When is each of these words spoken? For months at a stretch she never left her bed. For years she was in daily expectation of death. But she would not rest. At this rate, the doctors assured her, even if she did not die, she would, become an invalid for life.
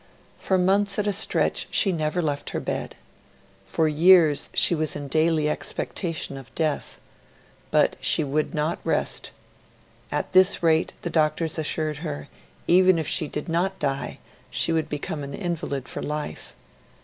For 0.39 0.57
months 0.57 0.97
at 0.97 1.05
a 1.05 1.13
stretch 1.13 1.67
she 1.69 1.91
never 1.91 2.23
left 2.23 2.49
her 2.49 2.59
bed. 2.59 2.95
For 3.67 3.87
years 3.87 4.49
she 4.51 4.73
was 4.73 4.95
in 4.95 5.07
daily 5.07 5.47
expectation 5.47 6.37
of 6.37 6.51
death. 6.55 6.99
But 7.69 7.97
she 8.01 8.23
would 8.23 8.55
not 8.55 8.79
rest. 8.83 9.29
At 10.11 10.31
this 10.31 10.63
rate, 10.63 10.93
the 11.03 11.11
doctors 11.11 11.59
assured 11.59 11.97
her, 11.97 12.29
even 12.65 12.97
if 12.97 13.07
she 13.07 13.27
did 13.27 13.47
not 13.47 13.77
die, 13.77 14.17
she 14.49 14.71
would, 14.73 14.89
become 14.89 15.23
an 15.23 15.35
invalid 15.35 15.87
for 15.87 16.01
life. 16.01 16.55